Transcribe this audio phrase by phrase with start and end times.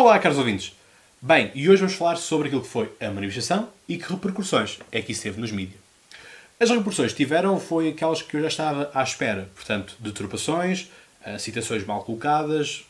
[0.00, 0.76] Olá, caros ouvintes.
[1.20, 5.02] Bem, e hoje vamos falar sobre aquilo que foi a manifestação e que repercussões é
[5.02, 5.80] que isso teve nos mídias.
[6.60, 10.88] As repercussões que tiveram foi aquelas que eu já estava à espera, portanto, deturpações,
[11.24, 12.86] eh, citações mal colocadas,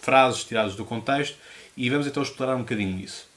[0.00, 1.36] frases tiradas do contexto,
[1.76, 3.28] e vamos então explorar um bocadinho isso.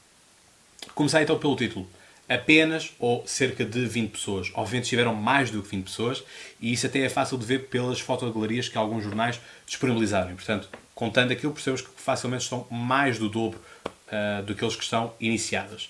[0.96, 1.88] Começar então pelo título.
[2.28, 4.52] Apenas ou cerca de 20 pessoas.
[4.56, 6.24] Obviamente tiveram mais do que 20 pessoas,
[6.60, 10.34] e isso até é fácil de ver pelas fotogalerias que alguns jornais disponibilizarem.
[10.34, 10.68] Portanto,
[11.04, 13.60] contando aquilo, percebemos que facilmente estão mais do dobro
[14.08, 15.90] uh, do que eles que estão iniciadas.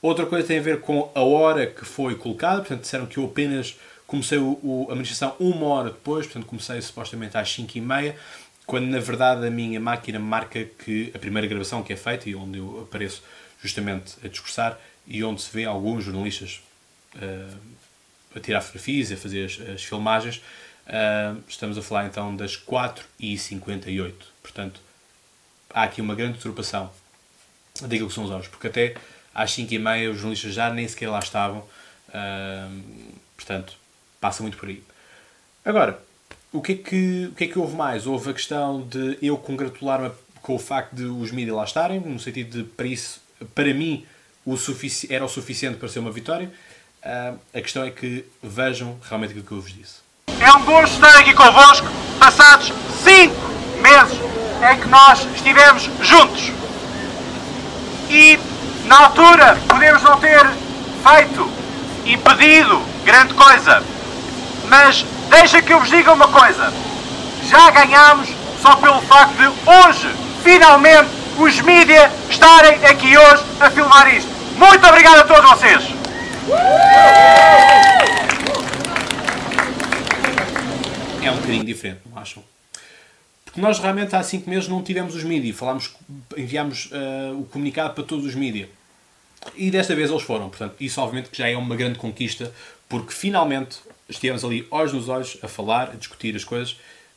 [0.00, 3.24] Outra coisa tem a ver com a hora que foi colocada, portanto, disseram que eu
[3.24, 7.80] apenas comecei o, o, a manifestação uma hora depois, portanto, comecei supostamente às 5 e
[7.80, 8.16] meia,
[8.64, 12.34] quando na verdade a minha máquina marca que a primeira gravação que é feita e
[12.36, 13.20] onde eu apareço
[13.60, 16.62] justamente a discursar e onde se vê alguns jornalistas
[17.16, 17.58] uh,
[18.36, 20.40] a tirar fotografias, a fazer as, as filmagens,
[21.48, 24.14] estamos a falar então das 4h58.
[24.42, 24.80] Portanto,
[25.70, 26.90] há aqui uma grande turbação
[27.80, 28.94] daquilo que são os horas, porque até
[29.34, 32.82] às 5h30 os jornalistas já nem sequer lá estavam, uh,
[33.36, 33.74] portanto,
[34.20, 34.82] passa muito por aí.
[35.64, 35.98] Agora,
[36.52, 38.06] o que, é que, o que é que houve mais?
[38.06, 40.10] Houve a questão de eu congratular-me
[40.42, 43.20] com o facto de os mídias lá estarem, no sentido de, para isso,
[43.54, 44.04] para mim,
[44.44, 44.56] o
[45.08, 46.52] era o suficiente para ser uma vitória.
[47.02, 50.00] Uh, a questão é que vejam realmente aquilo que eu vos disse.
[50.42, 51.86] É um gosto estar aqui convosco,
[52.18, 52.72] passados
[53.04, 53.34] 5
[53.80, 54.18] meses
[54.70, 56.50] em que nós estivemos juntos.
[58.10, 58.38] E
[58.86, 60.44] na altura podemos não ter
[61.06, 61.48] feito
[62.04, 63.82] e pedido grande coisa,
[64.68, 66.72] mas deixa que eu vos diga uma coisa.
[67.48, 68.28] Já ganhámos
[68.60, 70.12] só pelo facto de hoje,
[70.42, 74.28] finalmente, os mídias estarem aqui hoje a filmar isto.
[74.56, 75.82] Muito obrigado a todos vocês!
[81.24, 82.42] É um bocadinho diferente, não acham?
[83.44, 85.94] Porque nós realmente há 5 meses não tivemos os mídias, falámos,
[86.36, 88.68] enviámos uh, o comunicado para todos os mídias.
[89.54, 92.52] E desta vez eles foram, portanto, isso obviamente que já é uma grande conquista,
[92.88, 93.78] porque finalmente
[94.08, 96.76] estivemos ali olhos nos olhos a falar, a discutir as coisas,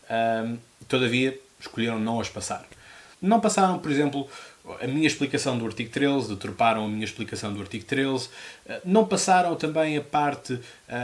[0.09, 2.65] uh, todavia escolheram não as passar.
[3.21, 4.29] Não passaram, por exemplo,
[4.81, 8.29] a minha explicação do artigo 13, deturparam a minha explicação do artigo 13,
[8.65, 10.61] eh, não passaram também a parte uh,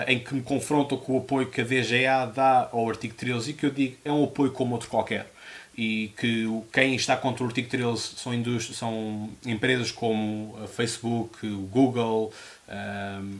[0.07, 3.53] em que me confrontam com o apoio que a DGA dá ao artigo 13 e
[3.53, 5.31] que eu digo é um apoio como outro qualquer.
[5.77, 8.33] E que quem está contra o artigo 13 são,
[8.73, 12.33] são empresas como a Facebook, o Google,
[12.67, 13.37] um,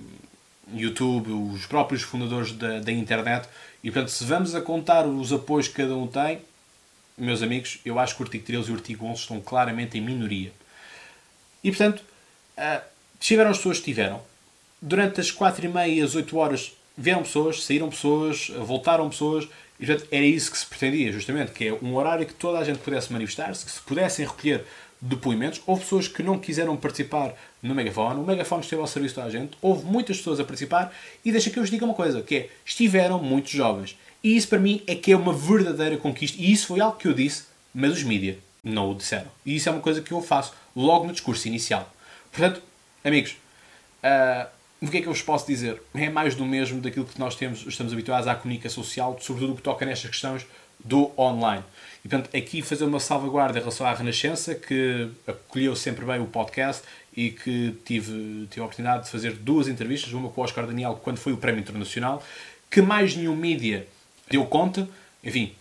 [0.74, 3.48] YouTube, os próprios fundadores da, da internet.
[3.84, 6.40] E portanto, se vamos a contar os apoios que cada um tem,
[7.22, 10.02] meus amigos, eu acho que o artigo 13 e o artigo 11 estão claramente em
[10.02, 10.52] minoria.
[11.64, 12.04] E, portanto,
[12.58, 12.82] uh,
[13.20, 14.22] estiveram as pessoas que estiveram.
[14.82, 19.48] Durante as 4 e meia as 8 horas vieram pessoas, saíram pessoas, voltaram pessoas,
[19.80, 22.64] e, portanto, era isso que se pretendia, justamente, que é um horário que toda a
[22.64, 24.66] gente pudesse manifestar-se, que se pudessem recolher
[25.00, 25.62] depoimentos.
[25.66, 29.58] Houve pessoas que não quiseram participar no megafone, o megafone esteve ao serviço da gente,
[29.62, 30.94] houve muitas pessoas a participar,
[31.24, 33.98] e deixa que eu vos diga uma coisa, que é, estiveram muitos jovens.
[34.24, 36.40] E isso para mim é que é uma verdadeira conquista.
[36.40, 39.28] E isso foi algo que eu disse, mas os mídias não o disseram.
[39.46, 41.92] E isso é uma coisa que eu faço logo no discurso inicial.
[42.32, 42.62] Portanto,
[43.04, 43.36] amigos,
[44.04, 44.48] uh,
[44.82, 45.82] o que é que eu vos posso dizer?
[45.94, 49.56] É mais do mesmo daquilo que nós temos, estamos habituados à comunicação social, sobretudo o
[49.56, 50.46] que toca nestas questões
[50.84, 51.64] do online.
[52.04, 56.26] E, portanto, aqui fazer uma salvaguarda em relação à Renascença, que acolheu sempre bem o
[56.26, 56.84] podcast
[57.16, 61.00] e que tive, tive a oportunidade de fazer duas entrevistas, uma com o Oscar Daniel,
[61.04, 62.24] quando foi o Prémio Internacional,
[62.70, 63.86] que mais nenhum mídia
[64.32, 64.88] deu conta,
[65.24, 65.54] enfim,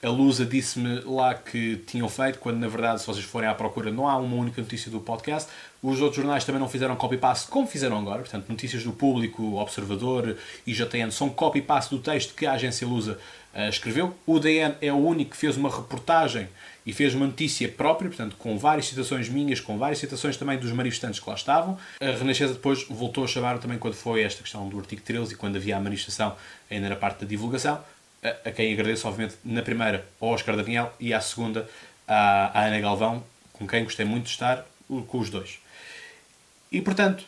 [0.00, 3.90] a Lusa disse-me lá que tinham feito, quando na verdade, se vocês forem à procura,
[3.90, 5.50] não há uma única notícia do podcast.
[5.82, 8.20] Os outros jornais também não fizeram copy-paste como fizeram agora.
[8.20, 13.18] Portanto, notícias do público, Observador e JTN são copy-paste do texto que a agência Lusa
[13.54, 14.14] uh, escreveu.
[14.24, 16.48] O DN é o único que fez uma reportagem
[16.86, 20.70] e fez uma notícia própria, portanto, com várias citações minhas, com várias citações também dos
[20.70, 21.76] manifestantes que lá estavam.
[22.00, 25.36] A Renascença depois voltou a chamar também quando foi esta questão do artigo 13 e
[25.36, 26.36] quando havia a manifestação
[26.70, 27.82] ainda na parte da divulgação
[28.22, 31.68] a, quem agradeço, obviamente, na primeira ao Oscar Daniel e à segunda
[32.06, 35.58] à, à Ana Galvão, com quem gostei muito de estar, com os dois.
[36.70, 37.24] E, portanto,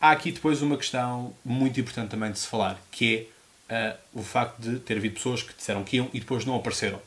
[0.00, 3.28] há aqui depois uma questão muito importante também de se falar, que
[3.68, 6.56] é uh, o facto de ter havido pessoas que disseram que iam e depois não
[6.56, 7.00] apareceram.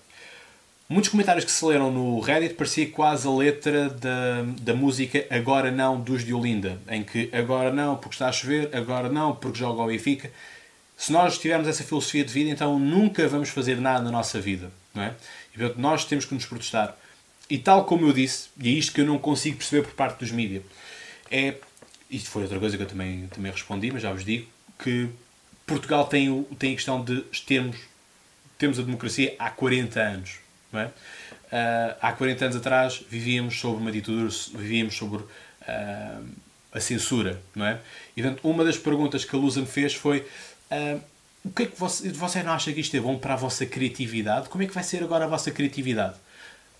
[0.88, 5.72] Muitos comentários que se leram no Reddit parecia quase a letra da, da música Agora
[5.72, 9.58] Não dos de Olinda, em que agora não porque está a chover, agora não porque
[9.58, 10.32] joga o Benfica.
[10.98, 14.72] Se nós tivermos essa filosofia de vida, então nunca vamos fazer nada na nossa vida.
[14.94, 15.14] Não é?
[15.54, 16.98] E portanto, nós temos que nos protestar.
[17.50, 20.20] E tal como eu disse, e é isto que eu não consigo perceber por parte
[20.20, 20.64] dos mídias,
[21.30, 21.56] é.
[22.10, 24.48] Isto foi outra coisa que eu também, também respondi, mas já vos digo
[24.78, 25.10] que
[25.66, 27.78] Portugal tem, tem a questão de termos,
[28.60, 30.36] temos a democracia há 40 anos.
[30.72, 30.86] não é?
[30.86, 36.26] Uh, há 40 anos atrás vivíamos sobre uma ditadura, vivíamos sobre uh,
[36.72, 37.80] a censura, não é?
[38.16, 40.28] E portanto, uma das perguntas que a Lusa me fez foi
[40.72, 41.02] uh,
[41.44, 43.66] o que é que você, você não acha que isto é bom para a vossa
[43.66, 44.50] criatividade?
[44.50, 46.16] Como é que vai ser agora a vossa criatividade?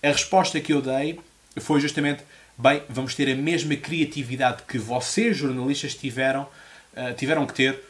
[0.02, 1.20] A resposta que eu dei
[1.58, 2.22] foi justamente
[2.58, 6.46] bem, vamos ter a mesma criatividade que vocês, jornalistas, tiveram,
[7.16, 7.80] tiveram que ter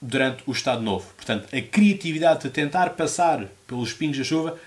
[0.00, 1.06] durante o Estado Novo.
[1.14, 4.58] Portanto, a criatividade de tentar passar pelos pingos da chuva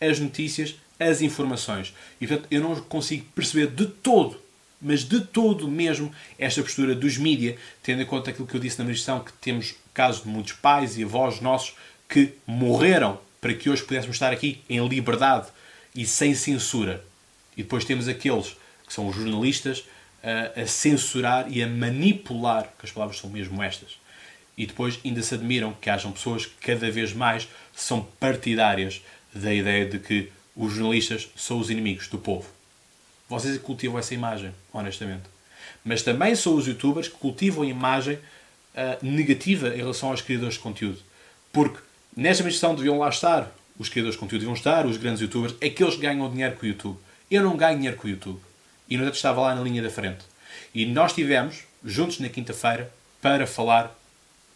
[0.00, 1.94] as notícias, as informações.
[2.20, 4.40] E, portanto, eu não consigo perceber de todo,
[4.80, 8.78] mas de todo mesmo, esta postura dos mídia, tendo em conta aquilo que eu disse
[8.78, 11.74] na ministração, que temos casos de muitos pais e avós nossos
[12.08, 15.48] que morreram para que hoje pudéssemos estar aqui em liberdade
[15.94, 17.04] e sem censura.
[17.56, 19.84] E depois temos aqueles que são os jornalistas
[20.22, 23.98] a, a censurar e a manipular, que as palavras são mesmo estas.
[24.56, 29.02] E depois ainda se admiram que hajam pessoas que cada vez mais são partidárias
[29.34, 32.57] da ideia de que os jornalistas são os inimigos do povo.
[33.28, 35.24] Vocês cultivam essa imagem, honestamente.
[35.84, 40.54] Mas também são os youtubers que cultivam a imagem uh, negativa em relação aos criadores
[40.54, 40.98] de conteúdo.
[41.52, 41.78] Porque
[42.16, 45.94] nesta missão deviam lá estar os criadores de conteúdo, deviam estar os grandes youtubers, aqueles
[45.94, 46.98] que ganham dinheiro com o YouTube.
[47.30, 48.40] Eu não ganho dinheiro com o YouTube.
[48.88, 50.24] E no entanto estava lá na linha da frente.
[50.74, 52.90] E nós tivemos, juntos na quinta-feira,
[53.20, 53.94] para falar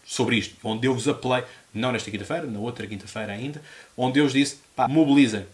[0.04, 0.56] sobre isto.
[0.64, 3.62] Onde eu vos apelei, não nesta quinta-feira, na outra quinta-feira ainda,
[3.96, 5.46] onde eu vos disse, pá, mobilizem,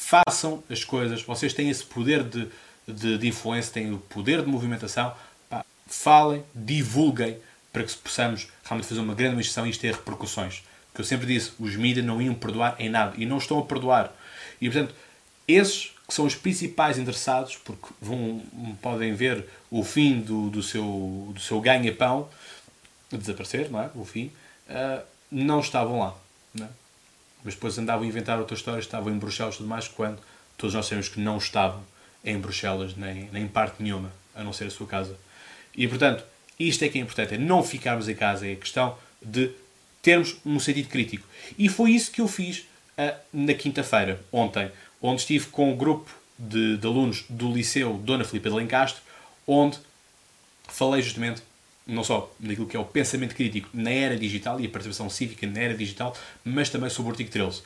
[0.00, 2.48] façam as coisas, vocês têm esse poder de,
[2.88, 5.14] de, de influência, têm o poder de movimentação,
[5.48, 7.36] pá, falem, divulguem,
[7.70, 10.62] para que possamos realmente fazer uma grande manifestação e isto ter repercussões.
[10.88, 13.62] Porque eu sempre disse, os mídias não iam perdoar em nada, e não estão a
[13.62, 14.12] perdoar.
[14.60, 14.94] E, portanto,
[15.46, 18.42] esses que são os principais interessados, porque vão,
[18.82, 22.28] podem ver o fim do, do seu, do seu ganha-pão
[23.12, 23.90] desaparecer, não é?
[23.94, 24.32] O fim,
[24.68, 26.16] uh, não estavam lá.
[26.52, 26.68] Não é?
[27.44, 30.18] Mas depois andavam a inventar outras histórias, estavam em Bruxelas e tudo mais, quando
[30.56, 31.82] todos nós sabemos que não estavam
[32.24, 35.16] em Bruxelas, nem, nem em parte nenhuma, a não ser a sua casa.
[35.74, 36.24] E portanto,
[36.58, 39.50] isto é que é importante, é não ficarmos em casa, é a questão de
[40.02, 41.26] termos um sentido crítico.
[41.58, 42.66] E foi isso que eu fiz
[42.98, 44.70] uh, na quinta-feira, ontem,
[45.00, 49.02] onde estive com um grupo de, de, alunos do Liceu Dona Filipe de Lencastre,
[49.46, 49.78] onde
[50.68, 51.42] falei justamente
[51.86, 55.46] não só naquilo que é o pensamento crítico na era digital e a participação cívica
[55.46, 57.62] na era digital, mas também sobre o artigo 13.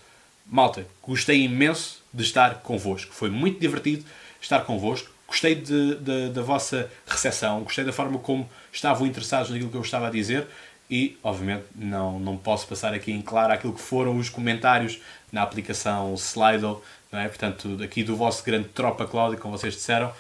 [0.47, 3.15] Malta, gostei imenso de estar convosco.
[3.15, 4.05] Foi muito divertido
[4.41, 5.11] estar convosco.
[5.27, 9.81] Gostei de, de, da vossa recepção, gostei da forma como estavam interessados naquilo que eu
[9.81, 10.47] estava a dizer
[10.91, 15.01] e, obviamente, não, não posso passar aqui em claro aquilo que foram os comentários
[15.33, 17.29] na aplicação Slido, não é?
[17.29, 20.13] portanto, aqui do vosso grande tropa Cláudio, como vocês disseram.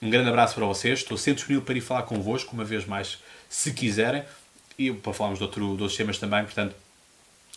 [0.00, 1.00] Um grande abraço para vocês.
[1.00, 3.18] Estou sempre disponível para ir falar convosco, uma vez mais
[3.52, 4.24] se quiserem.
[4.78, 6.74] E para falarmos de, outro, de outros temas também, portanto,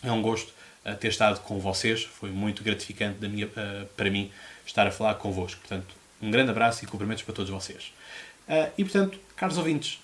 [0.02, 0.52] é um gosto
[0.84, 2.04] uh, ter estado com vocês.
[2.04, 4.30] Foi muito gratificante da minha, uh, para mim
[4.66, 5.58] estar a falar convosco.
[5.60, 7.94] Portanto, um grande abraço e cumprimentos para todos vocês.
[8.46, 9.98] Uh, e portanto, caros ouvintes,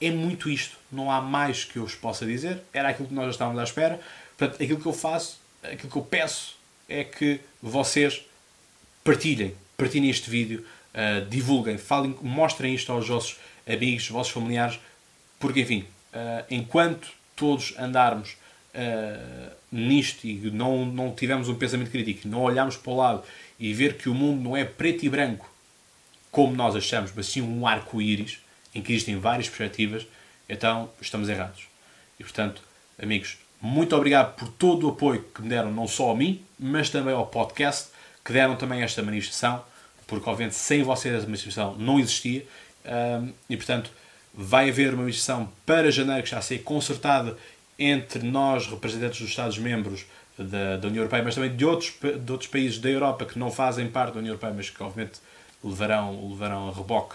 [0.00, 0.78] é muito isto.
[0.90, 2.62] Não há mais que eu vos possa dizer.
[2.72, 4.00] Era aquilo que nós já estávamos à espera.
[4.36, 6.56] Portanto, aquilo que eu faço, aquilo que eu peço
[6.88, 8.22] é que vocês
[9.04, 10.66] partilhem, partilhem este vídeo,
[11.28, 14.78] divulguem, falem, mostrem isto aos vossos amigos, vossos familiares,
[15.38, 18.36] porque, enfim, uh, enquanto todos andarmos
[18.74, 23.22] uh, nisto e não, não tivermos um pensamento crítico, não olharmos para o lado
[23.58, 25.50] e ver que o mundo não é preto e branco
[26.30, 28.38] como nós achamos, mas sim um arco-íris
[28.74, 30.06] em que existem várias perspectivas,
[30.48, 31.64] então estamos errados.
[32.20, 32.60] E, portanto,
[33.02, 36.90] amigos, muito obrigado por todo o apoio que me deram, não só a mim, mas
[36.90, 37.88] também ao podcast,
[38.22, 39.64] que deram também esta manifestação,
[40.06, 42.46] porque, obviamente, sem vocês essa manifestação não existia.
[43.48, 43.90] E, portanto,
[44.36, 47.36] vai haver uma missão para janeiro que está a ser concertada
[47.78, 50.04] entre nós, representantes dos Estados-membros
[50.38, 53.50] da, da, União Europeia, mas também de outros, de outros países da Europa que não
[53.50, 55.18] fazem parte da União Europeia, mas que obviamente
[55.64, 57.14] levarão, levarão a reboque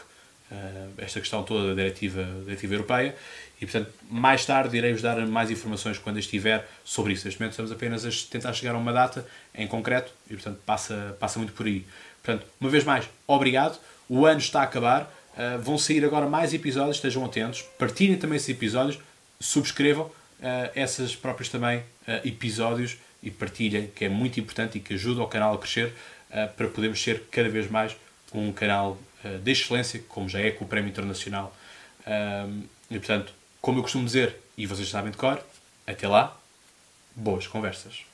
[0.51, 3.15] uh, esta questão toda da diretiva, diretiva Europeia.
[3.59, 7.25] E, portanto, mais tarde irei-vos dar mais informações quando estiver sobre isso.
[7.25, 11.15] Neste momento estamos apenas a tentar chegar a uma data em concreto e, portanto, passa,
[11.19, 11.85] passa muito por aí.
[12.23, 13.79] Portanto, uma vez mais, obrigado.
[14.09, 15.11] O ano está a acabar.
[15.37, 18.99] Uh, vão sair agora mais episódios, estejam atentos, partilhem também esses episódios,
[19.39, 20.11] subscrevam uh,
[20.75, 25.27] esses próprios também uh, episódios e partilhem, que é muito importante e que ajuda o
[25.27, 25.93] canal a crescer
[26.55, 27.95] para podermos ser cada vez mais
[28.33, 28.97] um canal
[29.43, 31.55] de excelência, como já é com o Prémio Internacional.
[32.89, 35.43] e portanto, como eu costumo dizer, e vocês sabem de cor,
[35.85, 36.35] até lá,
[37.15, 38.10] boas conversas.